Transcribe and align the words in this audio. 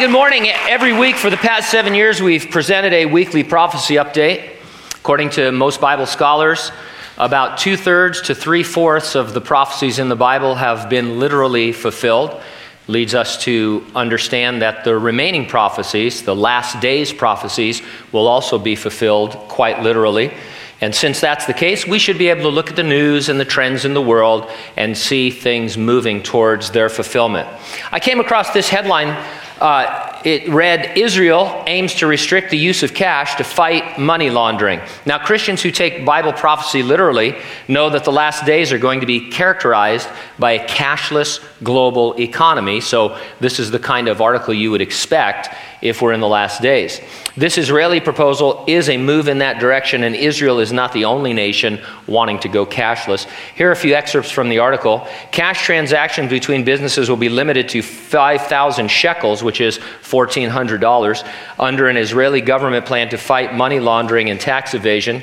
good 0.00 0.10
morning. 0.10 0.48
Every 0.48 0.94
week 0.94 1.16
for 1.16 1.28
the 1.28 1.36
past 1.36 1.70
seven 1.70 1.94
years, 1.94 2.22
we've 2.22 2.50
presented 2.50 2.94
a 2.94 3.04
weekly 3.04 3.44
prophecy 3.44 3.96
update. 3.96 4.52
According 4.94 5.28
to 5.32 5.52
most 5.52 5.78
Bible 5.78 6.06
scholars, 6.06 6.72
about 7.18 7.58
two 7.58 7.76
thirds 7.76 8.22
to 8.22 8.34
three 8.34 8.62
fourths 8.62 9.14
of 9.14 9.34
the 9.34 9.42
prophecies 9.42 9.98
in 9.98 10.08
the 10.08 10.16
Bible 10.16 10.54
have 10.54 10.88
been 10.88 11.18
literally 11.18 11.70
fulfilled. 11.72 12.40
Leads 12.86 13.14
us 13.14 13.44
to 13.44 13.84
understand 13.94 14.62
that 14.62 14.84
the 14.84 14.96
remaining 14.96 15.44
prophecies, 15.44 16.22
the 16.22 16.34
last 16.34 16.80
days 16.80 17.12
prophecies, 17.12 17.82
will 18.10 18.26
also 18.26 18.58
be 18.58 18.76
fulfilled 18.76 19.32
quite 19.48 19.82
literally. 19.82 20.32
And 20.80 20.94
since 20.94 21.20
that's 21.20 21.44
the 21.44 21.52
case, 21.52 21.86
we 21.86 21.98
should 21.98 22.16
be 22.16 22.28
able 22.28 22.44
to 22.44 22.48
look 22.48 22.70
at 22.70 22.76
the 22.76 22.82
news 22.82 23.28
and 23.28 23.38
the 23.38 23.44
trends 23.44 23.84
in 23.84 23.92
the 23.92 24.00
world 24.00 24.50
and 24.78 24.96
see 24.96 25.30
things 25.30 25.76
moving 25.76 26.22
towards 26.22 26.70
their 26.70 26.88
fulfillment. 26.88 27.46
I 27.92 28.00
came 28.00 28.18
across 28.18 28.54
this 28.54 28.70
headline 28.70 29.14
uh, 29.60 30.09
it 30.24 30.48
read 30.48 30.98
Israel 30.98 31.64
aims 31.66 31.94
to 31.96 32.06
restrict 32.06 32.50
the 32.50 32.58
use 32.58 32.82
of 32.82 32.94
cash 32.94 33.36
to 33.36 33.44
fight 33.44 33.98
money 33.98 34.30
laundering. 34.30 34.80
Now, 35.06 35.18
Christians 35.18 35.62
who 35.62 35.70
take 35.70 36.04
Bible 36.04 36.32
prophecy 36.32 36.82
literally 36.82 37.36
know 37.68 37.90
that 37.90 38.04
the 38.04 38.12
last 38.12 38.44
days 38.44 38.72
are 38.72 38.78
going 38.78 39.00
to 39.00 39.06
be 39.06 39.30
characterized 39.30 40.08
by 40.38 40.52
a 40.52 40.66
cashless 40.66 41.42
global 41.62 42.18
economy. 42.20 42.80
So, 42.80 43.18
this 43.40 43.58
is 43.58 43.70
the 43.70 43.78
kind 43.78 44.08
of 44.08 44.20
article 44.20 44.52
you 44.52 44.70
would 44.70 44.80
expect 44.80 45.48
if 45.82 46.02
we're 46.02 46.12
in 46.12 46.20
the 46.20 46.28
last 46.28 46.60
days. 46.60 47.00
This 47.36 47.56
Israeli 47.56 48.00
proposal 48.00 48.64
is 48.66 48.88
a 48.88 48.96
move 48.96 49.28
in 49.28 49.38
that 49.38 49.60
direction, 49.60 50.04
and 50.04 50.14
Israel 50.14 50.58
is 50.58 50.72
not 50.72 50.92
the 50.92 51.04
only 51.04 51.32
nation 51.32 51.80
wanting 52.06 52.38
to 52.40 52.48
go 52.48 52.66
cashless. 52.66 53.26
Here 53.54 53.68
are 53.68 53.72
a 53.72 53.76
few 53.76 53.94
excerpts 53.94 54.30
from 54.30 54.48
the 54.48 54.58
article. 54.58 55.06
Cash 55.32 55.64
transactions 55.64 56.28
between 56.28 56.64
businesses 56.64 57.08
will 57.08 57.16
be 57.16 57.28
limited 57.28 57.68
to 57.70 57.82
5,000 57.82 58.88
shekels, 58.88 59.42
which 59.42 59.60
is 59.60 59.78
$1,400, 60.10 61.28
under 61.58 61.88
an 61.88 61.96
Israeli 61.96 62.40
government 62.40 62.86
plan 62.86 63.08
to 63.10 63.16
fight 63.16 63.54
money 63.54 63.80
laundering 63.80 64.30
and 64.30 64.40
tax 64.40 64.74
evasion. 64.74 65.22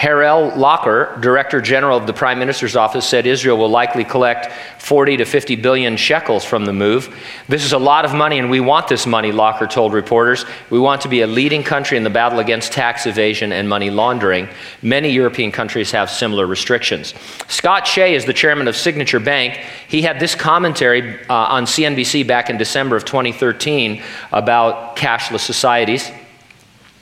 Harel 0.00 0.56
Locker, 0.56 1.14
Director 1.20 1.60
General 1.60 1.98
of 1.98 2.06
the 2.06 2.14
Prime 2.14 2.38
Minister's 2.38 2.74
Office, 2.74 3.06
said 3.06 3.26
Israel 3.26 3.58
will 3.58 3.68
likely 3.68 4.02
collect 4.02 4.50
40 4.80 5.18
to 5.18 5.26
50 5.26 5.56
billion 5.56 5.98
shekels 5.98 6.42
from 6.42 6.64
the 6.64 6.72
move. 6.72 7.14
This 7.48 7.66
is 7.66 7.74
a 7.74 7.78
lot 7.78 8.06
of 8.06 8.14
money, 8.14 8.38
and 8.38 8.48
we 8.48 8.60
want 8.60 8.88
this 8.88 9.06
money, 9.06 9.30
Locker 9.30 9.66
told 9.66 9.92
reporters. 9.92 10.46
We 10.70 10.78
want 10.78 11.02
to 11.02 11.08
be 11.10 11.20
a 11.20 11.26
leading 11.26 11.62
country 11.62 11.98
in 11.98 12.04
the 12.04 12.08
battle 12.08 12.38
against 12.38 12.72
tax 12.72 13.04
evasion 13.04 13.52
and 13.52 13.68
money 13.68 13.90
laundering. 13.90 14.48
Many 14.80 15.10
European 15.10 15.52
countries 15.52 15.90
have 15.90 16.08
similar 16.08 16.46
restrictions. 16.46 17.12
Scott 17.48 17.86
Shay 17.86 18.14
is 18.14 18.24
the 18.24 18.32
chairman 18.32 18.68
of 18.68 18.76
Signature 18.76 19.20
Bank. 19.20 19.60
He 19.86 20.00
had 20.00 20.18
this 20.18 20.34
commentary 20.34 21.22
uh, 21.26 21.34
on 21.34 21.64
CNBC 21.64 22.26
back 22.26 22.48
in 22.48 22.56
December 22.56 22.96
of 22.96 23.04
2013 23.04 24.02
about 24.32 24.96
cashless 24.96 25.40
societies. 25.40 26.10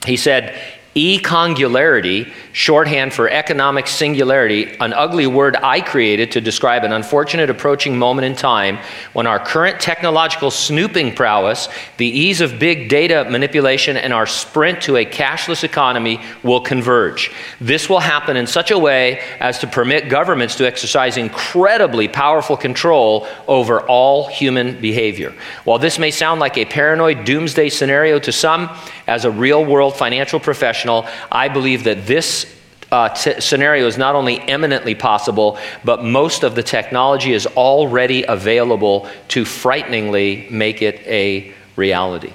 He 0.04 0.16
said, 0.16 0.60
E-congularity, 0.94 2.32
shorthand 2.52 3.12
for 3.12 3.28
economic 3.28 3.86
singularity, 3.86 4.64
an 4.80 4.92
ugly 4.92 5.26
word 5.26 5.54
I 5.56 5.80
created 5.80 6.32
to 6.32 6.40
describe 6.40 6.82
an 6.82 6.92
unfortunate 6.92 7.50
approaching 7.50 7.98
moment 7.98 8.24
in 8.24 8.34
time 8.34 8.78
when 9.12 9.26
our 9.26 9.38
current 9.38 9.80
technological 9.80 10.50
snooping 10.50 11.14
prowess, 11.14 11.68
the 11.98 12.06
ease 12.06 12.40
of 12.40 12.58
big 12.58 12.88
data 12.88 13.26
manipulation, 13.30 13.96
and 13.96 14.12
our 14.12 14.26
sprint 14.26 14.80
to 14.82 14.96
a 14.96 15.04
cashless 15.04 15.62
economy 15.62 16.20
will 16.42 16.60
converge. 16.60 17.30
This 17.60 17.88
will 17.88 18.00
happen 18.00 18.36
in 18.36 18.46
such 18.46 18.70
a 18.70 18.78
way 18.78 19.20
as 19.40 19.58
to 19.60 19.66
permit 19.66 20.08
governments 20.08 20.56
to 20.56 20.66
exercise 20.66 21.16
incredibly 21.16 22.08
powerful 22.08 22.56
control 22.56 23.28
over 23.46 23.82
all 23.82 24.26
human 24.26 24.80
behavior. 24.80 25.34
While 25.64 25.78
this 25.78 25.98
may 25.98 26.10
sound 26.10 26.40
like 26.40 26.56
a 26.56 26.64
paranoid 26.64 27.24
doomsday 27.24 27.68
scenario 27.68 28.18
to 28.20 28.32
some, 28.32 28.70
as 29.06 29.24
a 29.24 29.30
real 29.30 29.64
world 29.64 29.96
financial 29.96 30.38
professional, 30.38 30.87
I 31.30 31.48
believe 31.48 31.84
that 31.84 32.06
this 32.06 32.54
uh, 32.90 33.10
t- 33.10 33.40
scenario 33.40 33.86
is 33.86 33.98
not 33.98 34.14
only 34.14 34.40
eminently 34.40 34.94
possible, 34.94 35.58
but 35.84 36.02
most 36.02 36.42
of 36.42 36.54
the 36.54 36.62
technology 36.62 37.32
is 37.32 37.46
already 37.46 38.22
available 38.22 39.08
to 39.28 39.44
frighteningly 39.44 40.48
make 40.50 40.80
it 40.82 41.00
a 41.06 41.52
reality. 41.76 42.32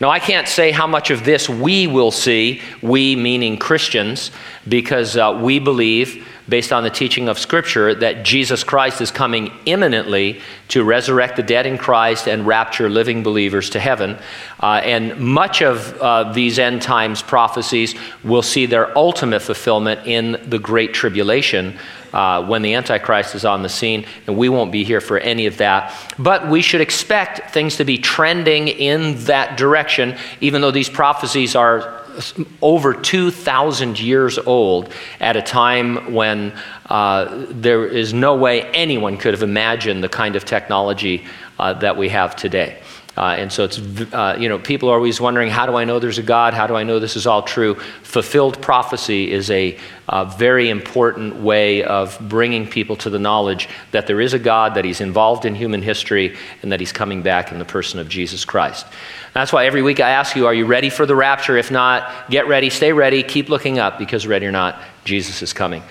Now, 0.00 0.10
I 0.10 0.18
can't 0.18 0.48
say 0.48 0.70
how 0.70 0.86
much 0.86 1.10
of 1.10 1.24
this 1.24 1.48
we 1.48 1.86
will 1.86 2.10
see, 2.10 2.60
we 2.82 3.16
meaning 3.16 3.56
Christians, 3.56 4.30
because 4.68 5.16
uh, 5.16 5.38
we 5.42 5.58
believe 5.58 6.26
based 6.48 6.72
on 6.72 6.82
the 6.82 6.90
teaching 6.90 7.28
of 7.28 7.38
Scripture, 7.38 7.94
that 7.94 8.22
Jesus 8.22 8.64
Christ 8.64 9.00
is 9.00 9.10
coming 9.10 9.50
imminently 9.64 10.40
to 10.68 10.84
resurrect 10.84 11.36
the 11.36 11.42
dead 11.42 11.66
in 11.66 11.78
Christ 11.78 12.28
and 12.28 12.46
rapture 12.46 12.90
living 12.90 13.22
believers 13.22 13.70
to 13.70 13.80
heaven. 13.80 14.18
Uh, 14.60 14.80
and 14.84 15.18
much 15.18 15.62
of 15.62 15.96
uh, 16.00 16.32
these 16.32 16.58
end 16.58 16.82
times 16.82 17.22
prophecies 17.22 17.94
will 18.22 18.42
see 18.42 18.66
their 18.66 18.96
ultimate 18.96 19.40
fulfillment 19.40 20.06
in 20.06 20.38
the 20.48 20.58
Great 20.58 20.92
Tribulation. 20.92 21.78
Uh, 22.12 22.46
when 22.46 22.62
the 22.62 22.74
Antichrist 22.74 23.34
is 23.34 23.44
on 23.44 23.64
the 23.64 23.68
scene, 23.68 24.06
and 24.28 24.36
we 24.36 24.48
won't 24.48 24.70
be 24.70 24.84
here 24.84 25.00
for 25.00 25.18
any 25.18 25.46
of 25.46 25.56
that. 25.56 25.92
But 26.16 26.48
we 26.48 26.62
should 26.62 26.80
expect 26.80 27.52
things 27.52 27.74
to 27.78 27.84
be 27.84 27.98
trending 27.98 28.68
in 28.68 29.16
that 29.24 29.58
direction, 29.66 30.16
even 30.40 30.60
though 30.60 30.70
these 30.80 30.90
prophecies 30.90 31.56
are 31.56 32.02
over 32.60 32.92
2,000 32.92 33.98
years 33.98 34.38
old 34.38 34.92
at 35.20 35.36
a 35.36 35.42
time 35.42 36.12
when 36.12 36.52
uh, 36.86 37.46
there 37.50 37.86
is 37.86 38.12
no 38.12 38.36
way 38.36 38.62
anyone 38.72 39.16
could 39.16 39.34
have 39.34 39.42
imagined 39.42 40.04
the 40.04 40.08
kind 40.08 40.36
of 40.36 40.44
technology 40.44 41.24
uh, 41.58 41.72
that 41.72 41.96
we 41.96 42.08
have 42.10 42.36
today. 42.36 42.78
Uh, 43.16 43.36
and 43.38 43.52
so 43.52 43.64
it's, 43.64 43.78
uh, 44.12 44.36
you 44.38 44.48
know, 44.48 44.58
people 44.58 44.88
are 44.88 44.96
always 44.96 45.20
wondering, 45.20 45.48
how 45.48 45.66
do 45.66 45.76
I 45.76 45.84
know 45.84 45.98
there's 46.00 46.18
a 46.18 46.22
God? 46.22 46.52
How 46.52 46.66
do 46.66 46.74
I 46.74 46.82
know 46.82 46.98
this 46.98 47.16
is 47.16 47.26
all 47.26 47.42
true? 47.42 47.76
Fulfilled 48.02 48.60
prophecy 48.60 49.30
is 49.30 49.50
a, 49.50 49.78
a 50.08 50.24
very 50.24 50.68
important 50.68 51.36
way 51.36 51.84
of 51.84 52.18
bringing 52.22 52.66
people 52.66 52.96
to 52.96 53.10
the 53.10 53.18
knowledge 53.18 53.68
that 53.92 54.06
there 54.06 54.20
is 54.20 54.34
a 54.34 54.38
God, 54.38 54.74
that 54.74 54.84
He's 54.84 55.00
involved 55.00 55.44
in 55.44 55.54
human 55.54 55.80
history, 55.80 56.36
and 56.62 56.72
that 56.72 56.80
He's 56.80 56.92
coming 56.92 57.22
back 57.22 57.52
in 57.52 57.58
the 57.58 57.64
person 57.64 58.00
of 58.00 58.08
Jesus 58.08 58.44
Christ. 58.44 58.86
That's 59.32 59.52
why 59.52 59.66
every 59.66 59.82
week 59.82 60.00
I 60.00 60.10
ask 60.10 60.36
you, 60.36 60.46
are 60.46 60.54
you 60.54 60.66
ready 60.66 60.90
for 60.90 61.06
the 61.06 61.16
rapture? 61.16 61.56
If 61.56 61.70
not, 61.70 62.30
get 62.30 62.48
ready, 62.48 62.68
stay 62.68 62.92
ready, 62.92 63.22
keep 63.22 63.48
looking 63.48 63.78
up, 63.78 63.98
because 63.98 64.26
ready 64.26 64.46
or 64.46 64.52
not, 64.52 64.80
Jesus 65.04 65.40
is 65.42 65.52
coming. 65.52 65.82